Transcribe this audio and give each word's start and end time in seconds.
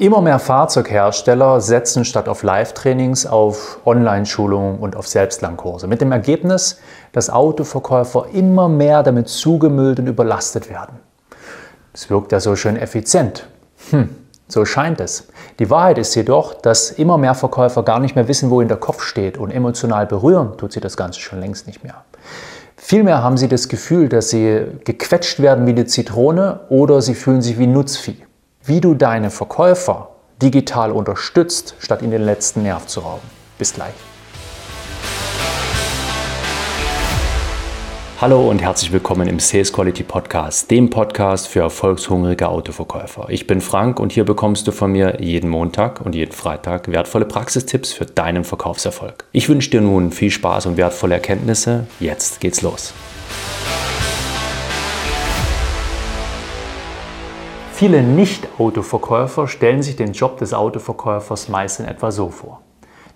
Immer 0.00 0.22
mehr 0.22 0.38
Fahrzeughersteller 0.38 1.60
setzen 1.60 2.06
statt 2.06 2.26
auf 2.26 2.42
Live-Trainings 2.42 3.26
auf 3.26 3.80
Online-Schulungen 3.84 4.78
und 4.78 4.96
auf 4.96 5.06
Selbstlernkurse. 5.06 5.88
Mit 5.88 6.00
dem 6.00 6.10
Ergebnis, 6.10 6.78
dass 7.12 7.28
Autoverkäufer 7.28 8.28
immer 8.32 8.70
mehr 8.70 9.02
damit 9.02 9.28
zugemüllt 9.28 9.98
und 10.00 10.06
überlastet 10.06 10.70
werden. 10.70 11.00
Es 11.92 12.08
wirkt 12.08 12.32
ja 12.32 12.40
so 12.40 12.56
schön 12.56 12.78
effizient. 12.78 13.46
Hm, 13.90 14.08
so 14.48 14.64
scheint 14.64 15.02
es. 15.02 15.28
Die 15.58 15.68
Wahrheit 15.68 15.98
ist 15.98 16.14
jedoch, 16.14 16.54
dass 16.54 16.90
immer 16.90 17.18
mehr 17.18 17.34
Verkäufer 17.34 17.82
gar 17.82 18.00
nicht 18.00 18.14
mehr 18.14 18.26
wissen, 18.26 18.48
wo 18.48 18.62
ihnen 18.62 18.68
der 18.68 18.78
Kopf 18.78 19.02
steht 19.02 19.36
und 19.36 19.50
emotional 19.50 20.06
berühren 20.06 20.56
tut 20.56 20.72
sie 20.72 20.80
das 20.80 20.96
Ganze 20.96 21.20
schon 21.20 21.40
längst 21.40 21.66
nicht 21.66 21.84
mehr. 21.84 22.04
Vielmehr 22.74 23.22
haben 23.22 23.36
sie 23.36 23.48
das 23.48 23.68
Gefühl, 23.68 24.08
dass 24.08 24.30
sie 24.30 24.64
gequetscht 24.82 25.40
werden 25.40 25.66
wie 25.66 25.72
eine 25.72 25.84
Zitrone 25.84 26.60
oder 26.70 27.02
sie 27.02 27.14
fühlen 27.14 27.42
sich 27.42 27.58
wie 27.58 27.66
Nutzvieh 27.66 28.24
wie 28.64 28.80
du 28.80 28.94
deine 28.94 29.30
Verkäufer 29.30 30.10
digital 30.42 30.92
unterstützt, 30.92 31.74
statt 31.78 32.02
ihnen 32.02 32.10
den 32.10 32.24
letzten 32.24 32.62
Nerv 32.62 32.86
zu 32.86 33.00
rauben. 33.00 33.26
Bis 33.58 33.72
gleich. 33.72 33.94
Hallo 38.20 38.50
und 38.50 38.60
herzlich 38.60 38.92
willkommen 38.92 39.28
im 39.28 39.38
Sales 39.40 39.72
Quality 39.72 40.02
Podcast, 40.02 40.70
dem 40.70 40.90
Podcast 40.90 41.48
für 41.48 41.60
erfolgshungrige 41.60 42.50
Autoverkäufer. 42.50 43.28
Ich 43.30 43.46
bin 43.46 43.62
Frank 43.62 43.98
und 43.98 44.12
hier 44.12 44.24
bekommst 44.24 44.66
du 44.66 44.72
von 44.72 44.92
mir 44.92 45.22
jeden 45.22 45.48
Montag 45.48 46.02
und 46.02 46.14
jeden 46.14 46.32
Freitag 46.32 46.88
wertvolle 46.92 47.24
Praxistipps 47.24 47.94
für 47.94 48.04
deinen 48.04 48.44
Verkaufserfolg. 48.44 49.24
Ich 49.32 49.48
wünsche 49.48 49.70
dir 49.70 49.80
nun 49.80 50.12
viel 50.12 50.30
Spaß 50.30 50.66
und 50.66 50.76
wertvolle 50.76 51.14
Erkenntnisse. 51.14 51.86
Jetzt 51.98 52.40
geht's 52.40 52.60
los. 52.60 52.92
Viele 57.80 58.02
Nicht-Autoverkäufer 58.02 59.48
stellen 59.48 59.82
sich 59.82 59.96
den 59.96 60.12
Job 60.12 60.36
des 60.36 60.52
Autoverkäufers 60.52 61.48
meist 61.48 61.80
in 61.80 61.86
etwa 61.86 62.10
so 62.10 62.28
vor. 62.28 62.60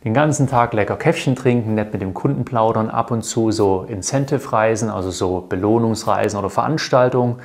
Den 0.05 0.15
ganzen 0.15 0.47
Tag 0.47 0.73
lecker 0.73 0.97
Käffchen 0.97 1.37
trinken, 1.37 1.75
nett 1.75 1.93
mit 1.93 2.01
dem 2.01 2.15
Kunden 2.15 2.47
plaudern, 2.47 2.89
ab 2.89 3.11
und 3.11 3.25
zu 3.25 3.51
so 3.51 3.85
Incentive-Reisen, 3.87 4.89
also 4.89 5.11
so 5.11 5.45
Belohnungsreisen 5.47 6.39
oder 6.39 6.49
Veranstaltungen. 6.49 7.41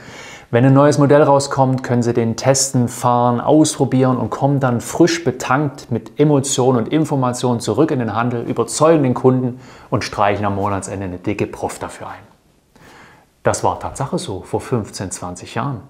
Wenn 0.49 0.63
ein 0.63 0.73
neues 0.73 0.97
Modell 0.97 1.21
rauskommt, 1.21 1.83
können 1.83 2.03
Sie 2.03 2.13
den 2.13 2.37
testen, 2.37 2.87
fahren, 2.87 3.41
ausprobieren 3.41 4.15
und 4.15 4.29
kommen 4.29 4.61
dann 4.61 4.79
frisch 4.79 5.25
betankt 5.25 5.91
mit 5.91 6.21
Emotionen 6.21 6.77
und 6.77 6.87
Informationen 6.87 7.59
zurück 7.59 7.91
in 7.91 7.99
den 7.99 8.15
Handel, 8.15 8.43
überzeugen 8.43 9.03
den 9.03 9.13
Kunden 9.13 9.59
und 9.89 10.05
streichen 10.05 10.45
am 10.45 10.55
Monatsende 10.55 11.03
eine 11.03 11.17
dicke 11.17 11.47
Prof 11.47 11.79
dafür 11.79 12.07
ein. 12.07 12.23
Das 13.43 13.65
war 13.65 13.77
Tatsache 13.77 14.17
so 14.17 14.39
vor 14.43 14.61
15, 14.61 15.11
20 15.11 15.55
Jahren. 15.55 15.81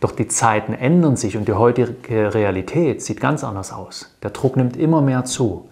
Doch 0.00 0.12
die 0.12 0.28
Zeiten 0.28 0.74
ändern 0.74 1.16
sich 1.16 1.36
und 1.36 1.48
die 1.48 1.54
heutige 1.54 2.34
Realität 2.34 3.02
sieht 3.02 3.20
ganz 3.20 3.44
anders 3.44 3.72
aus. 3.72 4.16
Der 4.22 4.30
Druck 4.30 4.56
nimmt 4.56 4.76
immer 4.76 5.00
mehr 5.00 5.24
zu. 5.24 5.68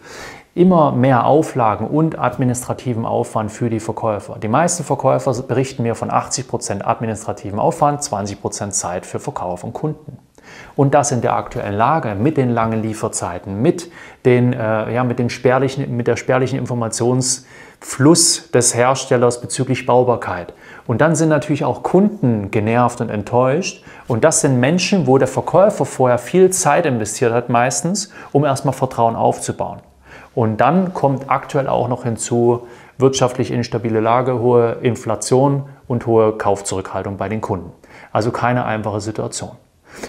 Immer 0.55 0.93
mehr 0.93 1.27
Auflagen 1.27 1.89
und 1.89 2.19
administrativen 2.19 3.05
Aufwand 3.05 3.51
für 3.51 3.71
die 3.71 3.81
Verkäufer. 3.81 4.39
Die 4.41 4.49
meisten 4.49 4.85
Verkäufer 4.85 5.33
berichten 5.43 5.83
mir 5.83 5.97
von 5.97 6.11
80% 6.11 6.83
administrativen 6.85 7.59
Aufwand, 7.59 8.03
20% 8.03 8.71
Zeit 8.71 9.05
für 9.05 9.19
Verkauf 9.19 9.65
und 9.65 9.73
Kunden. 9.73 10.19
Und 10.77 10.95
das 10.95 11.13
in 11.13 11.21
der 11.21 11.35
aktuellen 11.35 11.75
Lage 11.75 12.15
mit 12.15 12.37
den 12.37 12.51
langen 12.51 12.83
Lieferzeiten, 12.83 13.63
mit, 13.63 13.91
den, 14.25 14.53
äh, 14.53 14.93
ja, 14.93 15.05
mit, 15.05 15.19
den 15.19 15.31
spärlichen, 15.31 15.97
mit 15.97 16.07
der 16.07 16.17
spärlichen 16.17 16.59
Informationsfluss 16.59 18.51
des 18.51 18.75
Herstellers 18.75 19.41
bezüglich 19.41 19.87
Baubarkeit. 19.87 20.55
Und 20.87 21.01
dann 21.01 21.15
sind 21.15 21.31
natürlich 21.31 21.65
auch 21.65 21.83
Kunden 21.83 22.51
genervt 22.51 23.01
und 23.01 23.09
enttäuscht. 23.09 23.83
Und 24.07 24.23
das 24.23 24.43
sind 24.43 24.61
Menschen, 24.61 25.07
wo 25.07 25.17
der 25.17 25.29
Verkäufer 25.29 25.87
vorher 25.87 26.19
viel 26.19 26.51
Zeit 26.51 26.85
investiert 26.85 27.33
hat, 27.33 27.49
meistens, 27.49 28.11
um 28.33 28.45
erstmal 28.45 28.75
Vertrauen 28.75 29.17
aufzubauen. 29.17 29.81
Und 30.35 30.59
dann 30.59 30.93
kommt 30.93 31.31
aktuell 31.31 31.69
auch 31.69 31.89
noch 31.89 32.05
hinzu 32.05 32.67
wirtschaftlich 32.99 33.51
instabile 33.51 34.01
Lage, 34.01 34.39
hohe 34.41 34.79
Inflation 34.83 35.65
und 35.89 36.07
hohe 36.07 36.33
Kaufzurückhaltung 36.33 37.17
bei 37.17 37.29
den 37.29 37.41
Kunden. 37.41 37.73
Also 38.13 38.31
keine 38.31 38.65
einfache 38.65 39.01
Situation. 39.01 39.53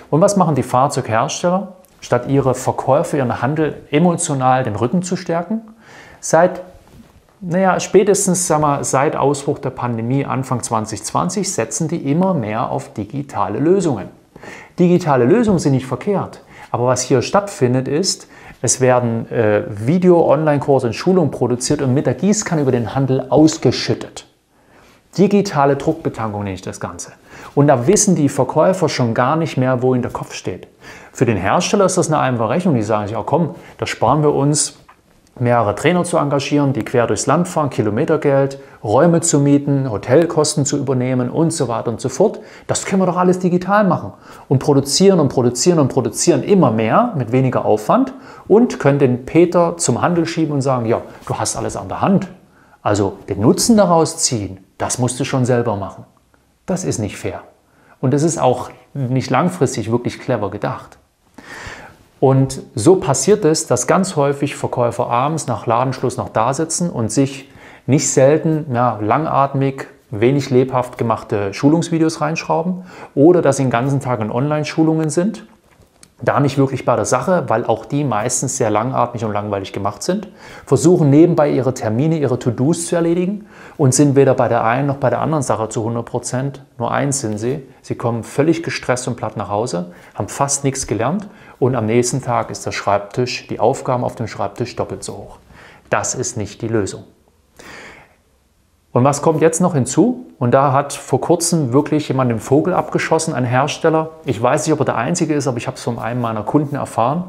Und 0.10 0.22
was 0.22 0.36
machen 0.36 0.56
die 0.56 0.64
Fahrzeughersteller? 0.64 1.74
Statt 2.02 2.28
ihre 2.28 2.54
Verkäufer, 2.54 3.18
ihren 3.18 3.42
Handel 3.42 3.82
emotional 3.90 4.64
den 4.64 4.76
Rücken 4.76 5.02
zu 5.02 5.16
stärken, 5.16 5.62
seit 6.20 6.62
naja, 7.42 7.80
spätestens 7.80 8.48
sagen 8.48 8.64
wir, 8.64 8.84
seit 8.84 9.16
Ausbruch 9.16 9.60
der 9.60 9.70
Pandemie 9.70 10.26
Anfang 10.26 10.64
2020 10.64 11.52
setzen 11.52 11.88
die 11.88 12.10
immer 12.10 12.34
mehr 12.34 12.70
auf 12.70 12.94
digitale 12.94 13.60
Lösungen. 13.60 14.08
Digitale 14.80 15.26
Lösungen 15.26 15.60
sind 15.60 15.74
nicht 15.74 15.86
verkehrt, 15.86 16.42
aber 16.72 16.88
was 16.88 17.02
hier 17.02 17.22
stattfindet 17.22 17.88
ist, 17.88 18.28
es 18.62 18.82
werden 18.82 19.30
äh, 19.32 19.64
Video, 19.70 20.28
Online-Kurse 20.32 20.88
und 20.88 20.94
Schulungen 20.94 21.32
produziert 21.32 21.82
und 21.82 21.94
mit 21.94 22.06
der 22.06 22.14
Gießkanne 22.14 22.62
über 22.62 22.72
den 22.72 22.96
Handel 22.96 23.28
ausgeschüttet. 23.30 24.26
Digitale 25.18 25.76
Druckbetankung 25.76 26.44
nenne 26.44 26.56
ich 26.56 26.62
das 26.62 26.80
Ganze. 26.80 27.14
Und 27.54 27.68
da 27.68 27.88
wissen 27.88 28.16
die 28.16 28.28
Verkäufer 28.28 28.90
schon 28.90 29.14
gar 29.14 29.36
nicht 29.36 29.56
mehr, 29.56 29.82
wo 29.82 29.94
ihnen 29.94 30.02
der 30.02 30.12
Kopf 30.12 30.34
steht. 30.34 30.68
Für 31.14 31.26
den 31.26 31.38
Hersteller 31.38 31.86
ist 31.86 31.98
das 31.98 32.08
eine 32.08 32.20
einfache 32.20 32.50
Rechnung. 32.50 32.76
Die 32.76 32.82
sagen 32.82 33.08
sich, 33.08 33.16
oh 33.16 33.24
komm, 33.24 33.56
da 33.78 33.86
sparen 33.86 34.24
wir 34.24 34.34
uns 34.34 34.80
mehrere 35.40 35.76
Trainer 35.76 36.04
zu 36.04 36.18
engagieren, 36.18 36.74
die 36.74 36.86
quer 36.86 37.08
durchs 37.08 37.26
Land 37.26 37.48
fahren, 37.48 37.70
Kilometergeld, 37.70 38.60
Räume 38.84 39.22
zu 39.22 39.40
mieten, 39.40 39.90
Hotelkosten 39.92 40.66
zu 40.66 40.78
übernehmen 40.78 41.30
und 41.30 41.52
so 41.52 41.68
weiter 41.68 41.90
und 41.90 42.00
so 42.00 42.10
fort. 42.10 42.40
Das 42.68 42.86
können 42.86 43.02
wir 43.02 43.06
doch 43.06 43.18
alles 43.18 43.40
digital 43.40 43.84
machen 43.84 44.14
und 44.48 44.60
produzieren 44.60 45.20
und 45.20 45.30
produzieren 45.30 45.80
und 45.80 45.90
produzieren 45.90 46.44
immer 46.44 46.72
mehr 46.72 47.14
mit 47.18 47.32
weniger 47.32 47.66
Aufwand 47.66 48.14
und 48.48 48.80
können 48.80 49.00
den 49.00 49.26
Peter 49.26 49.76
zum 49.78 50.02
Handel 50.02 50.26
schieben 50.26 50.54
und 50.54 50.62
sagen, 50.62 50.86
ja, 50.86 51.02
du 51.28 51.36
hast 51.36 51.58
alles 51.58 51.76
an 51.76 51.90
der 51.90 52.02
Hand. 52.02 52.28
Also 52.82 53.18
den 53.28 53.42
Nutzen 53.42 53.76
daraus 53.78 54.18
ziehen, 54.18 54.60
das 54.78 55.00
musst 55.00 55.20
du 55.20 55.26
schon 55.26 55.46
selber 55.46 55.76
machen. 55.76 56.06
Das 56.66 56.86
ist 56.86 57.00
nicht 57.00 57.18
fair. 57.18 57.42
Und 58.00 58.14
es 58.14 58.24
ist 58.24 58.38
auch 58.38 58.70
nicht 58.94 59.30
langfristig 59.30 59.92
wirklich 59.92 60.20
clever 60.20 60.50
gedacht. 60.50 60.98
Und 62.20 62.62
so 62.76 62.96
passiert 62.96 63.46
es, 63.46 63.68
dass 63.68 63.88
ganz 63.88 64.16
häufig 64.16 64.56
Verkäufer 64.56 65.10
abends 65.10 65.48
nach 65.48 65.66
Ladenschluss 65.66 66.18
noch 66.18 66.30
da 66.30 66.54
sitzen 66.54 66.90
und 66.90 67.12
sich 67.12 67.50
nicht 67.88 68.10
selten 68.10 68.66
ja, 68.74 69.00
langatmig, 69.02 69.88
wenig 70.12 70.50
lebhaft 70.50 70.98
gemachte 70.98 71.54
Schulungsvideos 71.54 72.22
reinschrauben 72.22 72.84
oder 73.16 73.42
dass 73.42 73.58
sie 73.58 73.64
den 73.64 73.70
ganzen 73.70 74.00
Tag 74.00 74.22
in 74.22 74.32
Online-Schulungen 74.32 75.10
sind 75.10 75.46
da 76.22 76.40
nicht 76.40 76.58
wirklich 76.58 76.86
bei 76.86 76.96
der 76.96 77.06
Sache, 77.06 77.44
weil 77.48 77.66
auch 77.66 77.86
die 77.86 78.04
meistens 78.04 78.58
sehr 78.58 78.70
langatmig 78.70 79.26
und 79.26 79.34
langweilig 79.34 79.74
gemacht 79.74 80.02
sind, 80.02 80.30
versuchen 80.66 81.10
nebenbei 81.10 81.50
ihre 81.50 81.74
Termine, 81.74 82.18
ihre 82.18 82.40
To-Dos 82.40 82.88
zu 82.88 82.96
erledigen 82.96 83.48
und 83.78 83.94
sind 83.94 84.16
weder 84.16 84.34
bei 84.34 84.48
der 84.48 84.64
einen 84.64 84.88
noch 84.88 84.98
bei 84.98 85.10
der 85.10 85.20
anderen 85.20 85.44
Sache 85.44 85.68
zu 85.68 85.82
100 85.82 86.06
Prozent. 86.06 86.62
Nur 86.78 86.92
eins 86.92 87.20
sind 87.20 87.38
sie, 87.38 87.68
sie 87.82 87.96
kommen 87.96 88.24
völlig 88.24 88.64
gestresst 88.64 89.08
und 89.08 89.18
platt 89.18 89.36
nach 89.36 89.50
Hause, 89.50 89.92
haben 90.14 90.30
fast 90.30 90.64
nichts 90.64 90.88
gelernt 90.88 91.28
und 91.60 91.76
am 91.76 91.86
nächsten 91.86 92.22
Tag 92.22 92.50
ist 92.50 92.66
der 92.66 92.72
Schreibtisch, 92.72 93.48
die 93.48 93.60
Aufgaben 93.60 94.04
auf 94.04 94.16
dem 94.16 94.28
Schreibtisch 94.28 94.76
doppelt 94.76 95.04
so 95.04 95.18
hoch. 95.18 95.38
Das 95.90 96.16
ist 96.16 96.38
nicht 96.38 96.62
die 96.62 96.68
Lösung. 96.68 97.04
Und 98.96 99.04
was 99.04 99.22
kommt 99.22 99.42
jetzt 99.42 99.60
noch 99.60 99.74
hinzu? 99.74 100.26
Und 100.40 100.54
da 100.54 100.72
hat 100.72 100.94
vor 100.94 101.20
kurzem 101.20 101.74
wirklich 101.74 102.08
jemand 102.08 102.32
den 102.32 102.40
Vogel 102.40 102.74
abgeschossen, 102.74 103.34
ein 103.34 103.44
Hersteller. 103.44 104.12
Ich 104.24 104.42
weiß 104.42 104.66
nicht, 104.66 104.72
ob 104.72 104.80
er 104.80 104.86
der 104.86 104.96
Einzige 104.96 105.34
ist, 105.34 105.48
aber 105.48 105.58
ich 105.58 105.68
habe 105.68 105.76
es 105.76 105.84
von 105.84 106.00
einem 106.00 106.22
meiner 106.22 106.44
Kunden 106.44 106.78
erfahren. 106.78 107.26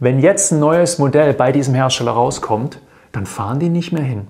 Wenn 0.00 0.18
jetzt 0.18 0.50
ein 0.50 0.58
neues 0.58 0.98
Modell 0.98 1.34
bei 1.34 1.52
diesem 1.52 1.76
Hersteller 1.76 2.10
rauskommt, 2.10 2.80
dann 3.12 3.26
fahren 3.26 3.60
die 3.60 3.68
nicht 3.68 3.92
mehr 3.92 4.02
hin. 4.02 4.26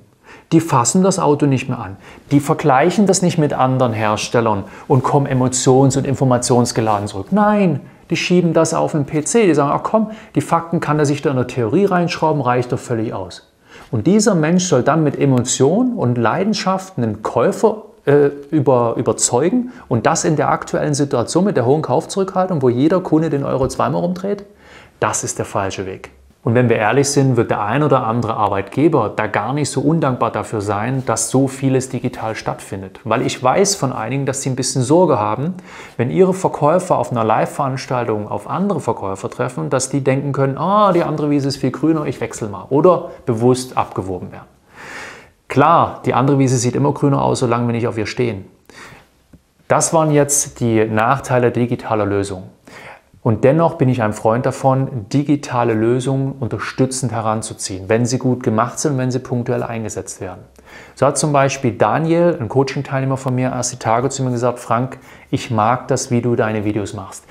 Die 0.52 0.60
fassen 0.60 1.02
das 1.02 1.18
Auto 1.18 1.46
nicht 1.46 1.70
mehr 1.70 1.78
an. 1.78 1.96
Die 2.32 2.40
vergleichen 2.40 3.06
das 3.06 3.22
nicht 3.22 3.38
mit 3.38 3.54
anderen 3.54 3.94
Herstellern 3.94 4.64
und 4.86 5.04
kommen 5.04 5.26
emotions- 5.26 5.96
und 5.96 6.06
informationsgeladen 6.06 7.08
zurück. 7.08 7.28
Nein, 7.30 7.80
die 8.10 8.16
schieben 8.16 8.52
das 8.52 8.74
auf 8.74 8.92
den 8.92 9.06
PC. 9.06 9.46
Die 9.46 9.54
sagen, 9.54 9.72
ach 9.72 9.82
komm, 9.82 10.10
die 10.34 10.42
Fakten 10.42 10.80
kann 10.80 10.98
er 10.98 11.06
sich 11.06 11.22
da 11.22 11.30
in 11.30 11.36
der 11.36 11.46
Theorie 11.46 11.86
reinschrauben, 11.86 12.42
reicht 12.42 12.72
doch 12.72 12.78
völlig 12.78 13.14
aus. 13.14 13.53
Und 13.94 14.08
dieser 14.08 14.34
Mensch 14.34 14.64
soll 14.64 14.82
dann 14.82 15.04
mit 15.04 15.16
Emotion 15.16 15.92
und 15.92 16.18
Leidenschaft 16.18 16.98
einen 16.98 17.22
Käufer 17.22 17.84
äh, 18.06 18.26
über, 18.50 18.94
überzeugen 18.96 19.70
und 19.86 20.04
das 20.04 20.24
in 20.24 20.34
der 20.34 20.48
aktuellen 20.48 20.94
Situation 20.94 21.44
mit 21.44 21.56
der 21.56 21.64
hohen 21.64 21.82
Kaufzurückhaltung, 21.82 22.60
wo 22.60 22.68
jeder 22.68 22.98
Kunde 22.98 23.30
den 23.30 23.44
Euro 23.44 23.68
zweimal 23.68 24.00
rumdreht, 24.00 24.46
das 24.98 25.22
ist 25.22 25.38
der 25.38 25.44
falsche 25.44 25.86
Weg. 25.86 26.10
Und 26.44 26.54
wenn 26.54 26.68
wir 26.68 26.76
ehrlich 26.76 27.08
sind, 27.08 27.38
wird 27.38 27.50
der 27.50 27.62
ein 27.62 27.82
oder 27.82 28.06
andere 28.06 28.34
Arbeitgeber 28.34 29.10
da 29.16 29.26
gar 29.26 29.54
nicht 29.54 29.70
so 29.70 29.80
undankbar 29.80 30.30
dafür 30.30 30.60
sein, 30.60 31.02
dass 31.06 31.30
so 31.30 31.48
vieles 31.48 31.88
digital 31.88 32.36
stattfindet. 32.36 33.00
Weil 33.04 33.22
ich 33.22 33.42
weiß 33.42 33.76
von 33.76 33.94
einigen, 33.94 34.26
dass 34.26 34.42
sie 34.42 34.50
ein 34.50 34.56
bisschen 34.56 34.82
Sorge 34.82 35.18
haben, 35.18 35.54
wenn 35.96 36.10
ihre 36.10 36.34
Verkäufer 36.34 36.98
auf 36.98 37.10
einer 37.10 37.24
Live-Veranstaltung 37.24 38.28
auf 38.28 38.48
andere 38.48 38.80
Verkäufer 38.80 39.30
treffen, 39.30 39.70
dass 39.70 39.88
die 39.88 40.04
denken 40.04 40.32
können, 40.32 40.58
ah, 40.58 40.92
die 40.92 41.02
andere 41.02 41.30
Wiese 41.30 41.48
ist 41.48 41.56
viel 41.56 41.70
grüner, 41.70 42.04
ich 42.04 42.20
wechsle 42.20 42.48
mal. 42.48 42.66
Oder 42.68 43.10
bewusst 43.24 43.78
abgeworben 43.78 44.30
werden. 44.30 44.44
Klar, 45.48 46.02
die 46.04 46.12
andere 46.12 46.38
Wiese 46.38 46.58
sieht 46.58 46.76
immer 46.76 46.92
grüner 46.92 47.22
aus, 47.22 47.38
solange 47.38 47.66
wir 47.68 47.72
nicht 47.72 47.88
auf 47.88 47.96
ihr 47.96 48.06
stehen. 48.06 48.44
Das 49.66 49.94
waren 49.94 50.10
jetzt 50.10 50.60
die 50.60 50.84
Nachteile 50.84 51.50
digitaler 51.50 52.04
Lösungen. 52.04 52.44
Und 53.24 53.42
dennoch 53.42 53.76
bin 53.76 53.88
ich 53.88 54.02
ein 54.02 54.12
Freund 54.12 54.44
davon, 54.44 55.06
digitale 55.08 55.72
Lösungen 55.72 56.32
unterstützend 56.32 57.10
heranzuziehen, 57.10 57.88
wenn 57.88 58.04
sie 58.04 58.18
gut 58.18 58.42
gemacht 58.42 58.78
sind 58.78 58.98
wenn 58.98 59.10
sie 59.10 59.18
punktuell 59.18 59.62
eingesetzt 59.62 60.20
werden. 60.20 60.42
So 60.94 61.06
hat 61.06 61.16
zum 61.16 61.32
Beispiel 61.32 61.72
Daniel, 61.72 62.36
ein 62.38 62.50
Coaching-Teilnehmer 62.50 63.16
von 63.16 63.34
mir, 63.34 63.48
erst 63.48 63.72
die 63.72 63.78
Tage 63.78 64.10
zu 64.10 64.22
mir 64.24 64.30
gesagt, 64.30 64.58
Frank, 64.58 64.98
ich 65.30 65.50
mag 65.50 65.88
das, 65.88 66.10
wie 66.10 66.20
du 66.20 66.36
deine 66.36 66.66
Videos 66.66 66.92
machst. 66.92 67.24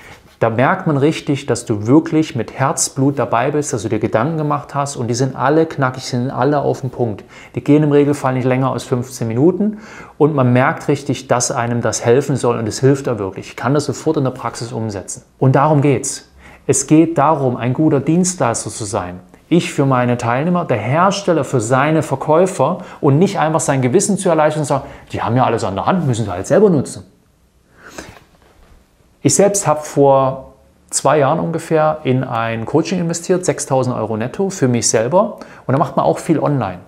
Da 0.44 0.50
merkt 0.50 0.88
man 0.88 0.98
richtig, 0.98 1.46
dass 1.46 1.64
du 1.64 1.88
wirklich 1.88 2.36
mit 2.36 2.52
Herzblut 2.52 3.18
dabei 3.18 3.52
bist, 3.52 3.72
dass 3.72 3.84
du 3.84 3.88
dir 3.88 4.00
Gedanken 4.00 4.36
gemacht 4.36 4.76
hast 4.76 4.98
und 4.98 5.08
die 5.08 5.14
sind 5.14 5.38
alle 5.38 5.66
knackig, 5.66 6.04
sind 6.04 6.32
alle 6.32 6.60
auf 6.60 6.82
den 6.82 6.90
Punkt. 6.90 7.24
Die 7.56 7.64
gehen 7.64 7.82
im 7.82 7.94
Regelfall 7.94 8.34
nicht 8.34 8.44
länger 8.44 8.74
als 8.74 8.84
15 8.84 9.26
Minuten 9.26 9.78
und 10.18 10.36
man 10.36 10.52
merkt 10.52 10.90
richtig, 10.90 11.30
dass 11.30 11.50
einem 11.50 11.80
das 11.80 12.04
helfen 12.04 12.36
soll 12.36 12.60
und 12.60 12.68
es 12.68 12.82
hilft 12.82 13.08
da 13.08 13.20
wirklich. 13.20 13.52
Ich 13.52 13.56
kann 13.56 13.74
das 13.74 13.86
sofort 13.86 14.18
in 14.18 14.26
der 14.26 14.32
Praxis 14.32 14.74
umsetzen. 14.74 15.24
Und 15.40 15.56
darum 15.56 15.82
geht's. 15.82 16.30
Es 16.68 16.88
geht 16.88 17.18
darum, 17.18 17.56
ein 17.56 17.72
guter 17.72 18.02
Dienstleister 18.02 18.70
zu 18.70 18.84
sein. 18.84 19.22
Ich 19.48 19.72
für 19.72 19.86
meine 19.86 20.18
Teilnehmer, 20.18 20.66
der 20.66 20.76
Hersteller 20.76 21.46
für 21.46 21.62
seine 21.62 22.04
Verkäufer 22.04 22.80
und 23.00 23.18
nicht 23.18 23.40
einfach 23.40 23.62
sein 23.62 23.82
Gewissen 23.82 24.18
zu 24.18 24.28
erleichtern 24.28 24.64
und 24.64 24.68
sagen, 24.68 24.84
die 25.14 25.22
haben 25.22 25.38
ja 25.38 25.46
alles 25.46 25.64
an 25.64 25.76
der 25.76 25.86
Hand, 25.86 26.06
müssen 26.06 26.26
sie 26.26 26.32
halt 26.34 26.48
selber 26.48 26.70
nutzen. 26.70 27.13
Ich 29.26 29.36
selbst 29.36 29.68
habe 29.68 29.80
vor 29.80 30.56
zwei 30.90 31.20
Jahren 31.20 31.40
ungefähr 31.40 32.00
in 32.04 32.26
ein 32.26 32.66
Coaching 32.66 33.00
investiert, 33.00 33.46
6000 33.46 33.96
Euro 33.96 34.18
netto 34.18 34.50
für 34.50 34.68
mich 34.68 34.90
selber. 34.90 35.40
Und 35.66 35.72
da 35.72 35.78
macht 35.78 35.96
man 35.96 36.06
auch 36.06 36.20
viel 36.20 36.40
online. 36.40 36.80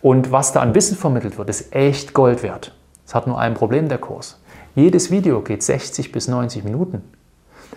Und 0.00 0.32
was 0.32 0.54
da 0.54 0.60
an 0.60 0.74
Wissen 0.74 0.96
vermittelt 0.96 1.36
wird, 1.36 1.50
ist 1.50 1.74
echt 1.74 2.14
Gold 2.14 2.42
wert. 2.42 2.74
Es 3.06 3.14
hat 3.14 3.26
nur 3.26 3.38
ein 3.38 3.52
Problem, 3.52 3.90
der 3.90 3.98
Kurs. 3.98 4.40
Jedes 4.74 5.10
Video 5.10 5.42
geht 5.42 5.62
60 5.62 6.12
bis 6.12 6.28
90 6.28 6.64
Minuten. 6.64 7.02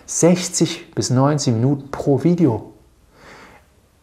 60 0.06 0.94
bis 0.94 1.10
90 1.10 1.52
Minuten 1.52 1.90
pro 1.90 2.24
Video. 2.24 2.72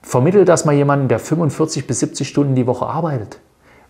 Vermittel 0.04 0.46
das 0.46 0.64
mal 0.64 0.76
jemanden, 0.76 1.08
der 1.08 1.18
45 1.18 1.88
bis 1.88 2.02
70 2.02 2.28
Stunden 2.28 2.54
die 2.54 2.68
Woche 2.68 2.86
arbeitet. 2.86 3.40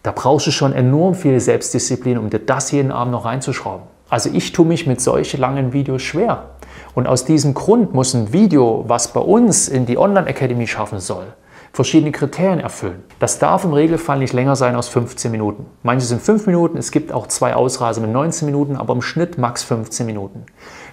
Da 0.03 0.13
brauchst 0.13 0.47
du 0.47 0.51
schon 0.51 0.71
enorm 0.71 1.15
viel 1.15 1.37
Selbstdisziplin, 1.41 2.17
um 2.17 2.29
dir 2.29 2.39
das 2.39 2.71
jeden 2.71 2.93
Abend 2.93 3.11
noch 3.11 3.25
reinzuschrauben. 3.25 3.96
Also 4.09 4.29
ich 4.31 4.53
tue 4.53 4.65
mich 4.65 4.87
mit 4.87 5.01
solchen 5.01 5.39
langen 5.39 5.73
Videos 5.73 6.01
schwer. 6.01 6.51
Und 6.95 7.07
aus 7.07 7.25
diesem 7.25 7.53
Grund 7.53 7.93
muss 7.93 8.13
ein 8.13 8.31
Video, 8.31 8.85
was 8.87 9.09
bei 9.09 9.19
uns 9.19 9.67
in 9.67 9.85
die 9.85 9.97
Online-Academy 9.97 10.65
schaffen 10.65 10.99
soll, 10.99 11.25
verschiedene 11.73 12.11
Kriterien 12.11 12.59
erfüllen. 12.59 13.03
Das 13.19 13.37
darf 13.37 13.63
im 13.65 13.73
Regelfall 13.73 14.19
nicht 14.19 14.33
länger 14.33 14.55
sein 14.55 14.75
als 14.75 14.87
15 14.87 15.29
Minuten. 15.29 15.65
Manche 15.83 16.07
sind 16.07 16.21
5 16.21 16.47
Minuten, 16.47 16.77
es 16.77 16.91
gibt 16.91 17.11
auch 17.11 17.27
zwei 17.27 17.53
Ausreise 17.53 18.01
mit 18.01 18.11
19 18.11 18.45
Minuten, 18.45 18.75
aber 18.77 18.93
im 18.93 19.01
Schnitt 19.01 19.37
max 19.37 19.63
15 19.63 20.05
Minuten. 20.05 20.45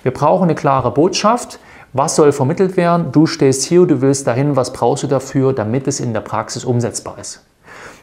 Wir 0.02 0.12
brauchen 0.12 0.44
eine 0.44 0.54
klare 0.54 0.90
Botschaft. 0.90 1.58
Was 1.92 2.16
soll 2.16 2.32
vermittelt 2.32 2.76
werden? 2.76 3.12
Du 3.12 3.26
stehst 3.26 3.62
hier, 3.62 3.86
du 3.86 4.02
willst 4.02 4.26
dahin, 4.26 4.56
was 4.56 4.72
brauchst 4.72 5.04
du 5.04 5.06
dafür, 5.06 5.52
damit 5.52 5.86
es 5.86 6.00
in 6.00 6.12
der 6.12 6.20
Praxis 6.20 6.64
umsetzbar 6.64 7.18
ist. 7.18 7.44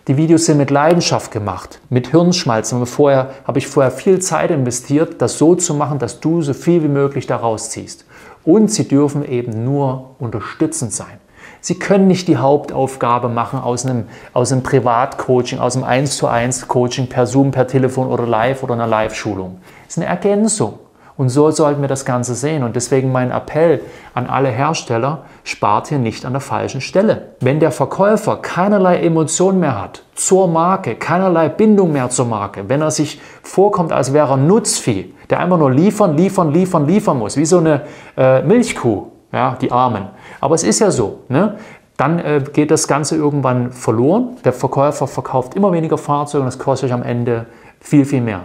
Die 0.07 0.18
Videos 0.18 0.45
sind 0.45 0.57
mit 0.57 0.71
Leidenschaft 0.71 1.31
gemacht, 1.31 1.80
mit 1.89 2.07
Hirnschmalz. 2.07 2.74
Vorher 2.86 3.30
habe 3.45 3.59
ich 3.59 3.68
vorher 3.68 3.92
viel 3.92 4.18
Zeit 4.19 4.50
investiert, 4.50 5.21
das 5.21 5.38
so 5.38 5.53
zu 5.53 5.75
machen, 5.75 6.00
dass 6.00 6.19
du 6.19 6.42
so 6.42 6.53
viel 6.53 6.81
wie 6.81 6.88
möglich 6.88 7.27
daraus 7.27 7.69
ziehst. 7.69 8.06
Und 8.44 8.71
sie 8.71 8.88
dürfen 8.88 9.24
eben 9.24 9.63
nur 9.63 10.15
unterstützend 10.18 10.92
sein. 10.92 11.19
Sie 11.59 11.77
können 11.77 12.07
nicht 12.07 12.27
die 12.27 12.38
Hauptaufgabe 12.38 13.30
machen 13.30 13.59
aus 13.59 13.86
einem, 13.86 14.06
aus 14.33 14.51
einem 14.51 14.63
Privatcoaching, 14.63 15.59
aus 15.59 15.75
einem 15.75 15.86
1 15.86 16.18
zu 16.18 16.27
1 16.27 16.68
Coaching 16.68 17.07
per 17.07 17.27
Zoom, 17.27 17.51
per 17.51 17.68
Telefon 17.68 18.07
oder 18.07 18.25
live 18.25 18.63
oder 18.63 18.74
einer 18.74 18.88
Live-Schulung. 18.88 19.59
Es 19.88 19.98
ist 19.98 19.98
eine 20.00 20.07
Ergänzung. 20.07 20.80
Und 21.18 21.30
so 21.30 21.52
sollten 21.52 21.81
wir 21.81 21.88
das 21.88 22.06
Ganze 22.06 22.36
sehen. 22.36 22.63
Und 22.63 22.75
deswegen 22.75 23.12
mein 23.12 23.31
Appell 23.31 23.81
an 24.13 24.28
alle 24.28 24.50
Hersteller, 24.50 25.24
spart 25.44 25.88
hier 25.88 25.98
nicht 25.98 26.25
an 26.25 26.34
der 26.34 26.42
falschen 26.42 26.81
Stelle. 26.81 27.34
Wenn 27.40 27.60
der 27.60 27.72
Verkäufer 27.72 28.38
keinerlei 28.38 28.98
Emotion 29.02 29.60
mehr 29.60 29.80
hat 29.80 30.04
zur 30.16 30.48
Marke, 30.48 30.96
keinerlei 30.96 31.50
Bindung 31.50 31.92
mehr 31.92 32.10
zur 32.10 32.25
Marke, 32.25 32.69
wenn 32.69 32.81
er 32.81 32.92
sich 32.92 33.19
vorkommt, 33.44 33.92
als 33.92 34.13
wäre 34.13 34.31
er 34.31 34.38
Nutzvieh, 34.38 35.13
der 35.30 35.40
einfach 35.40 35.58
nur 35.58 35.72
liefern, 35.72 36.16
liefern, 36.16 36.52
liefern, 36.52 36.88
liefern 36.88 37.19
muss, 37.19 37.38
wie 37.38 37.46
so 37.46 37.58
eine 37.58 37.81
äh, 38.18 38.42
Milchkuh, 38.42 39.08
ja, 39.31 39.58
die 39.60 39.72
Armen. 39.72 40.08
Aber 40.40 40.56
es 40.56 40.63
ist 40.63 40.80
ja 40.80 40.92
so, 40.92 41.22
ne? 41.30 41.58
dann 41.98 42.19
äh, 42.19 42.44
geht 42.52 42.72
das 42.72 42.88
Ganze 42.88 43.16
irgendwann 43.16 43.72
verloren. 43.72 44.38
Der 44.44 44.54
Verkäufer 44.54 45.06
verkauft 45.06 45.56
immer 45.56 45.72
weniger 45.72 46.00
Fahrzeuge 46.00 46.42
und 46.42 46.48
das 46.48 46.58
kostet 46.58 46.90
euch 46.90 46.94
am 46.94 47.04
Ende 47.04 47.46
viel, 47.80 48.06
viel 48.06 48.22
mehr. 48.22 48.42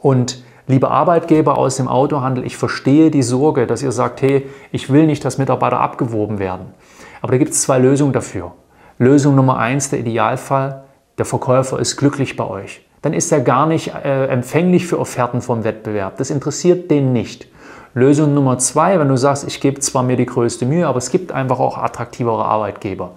Und 0.00 0.43
Liebe 0.66 0.90
Arbeitgeber 0.90 1.58
aus 1.58 1.76
dem 1.76 1.88
Autohandel, 1.88 2.46
ich 2.46 2.56
verstehe 2.56 3.10
die 3.10 3.22
Sorge, 3.22 3.66
dass 3.66 3.82
ihr 3.82 3.92
sagt, 3.92 4.22
hey, 4.22 4.46
ich 4.72 4.90
will 4.90 5.04
nicht, 5.04 5.22
dass 5.22 5.36
Mitarbeiter 5.36 5.78
abgeworben 5.78 6.38
werden. 6.38 6.72
Aber 7.20 7.32
da 7.32 7.38
gibt 7.38 7.52
es 7.52 7.60
zwei 7.60 7.78
Lösungen 7.78 8.14
dafür. 8.14 8.52
Lösung 8.98 9.34
Nummer 9.34 9.58
eins, 9.58 9.90
der 9.90 9.98
Idealfall, 9.98 10.84
der 11.18 11.26
Verkäufer 11.26 11.78
ist 11.78 11.98
glücklich 11.98 12.36
bei 12.36 12.48
euch. 12.48 12.80
Dann 13.02 13.12
ist 13.12 13.30
er 13.30 13.40
gar 13.40 13.66
nicht 13.66 13.92
äh, 13.94 14.28
empfänglich 14.28 14.86
für 14.86 14.98
Offerten 14.98 15.42
vom 15.42 15.64
Wettbewerb. 15.64 16.16
Das 16.16 16.30
interessiert 16.30 16.90
den 16.90 17.12
nicht. 17.12 17.46
Lösung 17.92 18.32
Nummer 18.32 18.56
zwei, 18.56 18.98
wenn 18.98 19.08
du 19.08 19.16
sagst, 19.18 19.46
ich 19.46 19.60
gebe 19.60 19.80
zwar 19.80 20.02
mir 20.02 20.16
die 20.16 20.26
größte 20.26 20.64
Mühe, 20.64 20.86
aber 20.86 20.98
es 20.98 21.10
gibt 21.10 21.30
einfach 21.30 21.60
auch 21.60 21.76
attraktivere 21.76 22.44
Arbeitgeber 22.44 23.12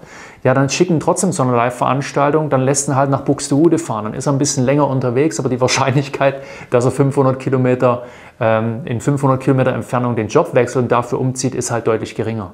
ja, 0.48 0.54
dann 0.54 0.70
schicken 0.70 1.02
trotzdem 1.02 1.34
so 1.34 1.44
eine 1.44 1.52
Live-Veranstaltung, 1.58 2.50
dann 2.50 2.62
lässt 2.62 2.88
ihn 2.88 2.96
halt 2.96 3.10
nach 3.10 3.24
Buxtehude 3.24 3.78
fahren. 3.78 4.06
Dann 4.06 4.14
ist 4.14 4.28
er 4.28 4.32
ein 4.32 4.38
bisschen 4.38 4.64
länger 4.64 4.88
unterwegs, 4.88 5.42
aber 5.42 5.50
die 5.50 5.60
Wahrscheinlichkeit, 5.68 6.42
dass 6.70 6.86
er 6.86 6.92
500 6.92 7.38
Kilometer 7.38 8.04
ähm, 8.40 8.84
in 8.86 9.02
500 9.02 9.44
Kilometer 9.44 9.74
Entfernung 9.74 10.16
den 10.16 10.30
Job 10.30 10.56
wechselt 10.56 10.84
und 10.84 10.92
dafür 10.94 11.20
umzieht, 11.20 11.54
ist 11.54 11.70
halt 11.70 11.86
deutlich 11.86 12.16
geringer. 12.16 12.54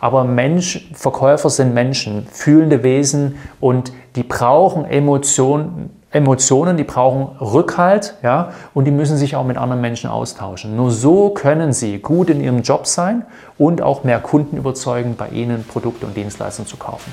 Aber 0.00 0.24
Mensch, 0.24 0.90
Verkäufer 0.94 1.48
sind 1.48 1.74
Menschen, 1.74 2.26
fühlende 2.26 2.82
Wesen 2.82 3.36
und 3.60 3.92
die 4.16 4.24
brauchen 4.24 4.84
Emotionen, 4.84 5.90
Emotionen, 6.10 6.78
die 6.78 6.84
brauchen 6.84 7.36
Rückhalt, 7.38 8.14
ja, 8.22 8.52
und 8.72 8.86
die 8.86 8.90
müssen 8.90 9.18
sich 9.18 9.36
auch 9.36 9.44
mit 9.44 9.58
anderen 9.58 9.82
Menschen 9.82 10.08
austauschen. 10.08 10.74
Nur 10.74 10.90
so 10.90 11.30
können 11.30 11.74
sie 11.74 11.98
gut 11.98 12.30
in 12.30 12.40
ihrem 12.40 12.62
Job 12.62 12.86
sein 12.86 13.26
und 13.58 13.82
auch 13.82 14.04
mehr 14.04 14.18
Kunden 14.18 14.56
überzeugen, 14.56 15.16
bei 15.16 15.28
ihnen 15.28 15.64
Produkte 15.64 16.06
und 16.06 16.16
Dienstleistungen 16.16 16.66
zu 16.66 16.78
kaufen. 16.78 17.12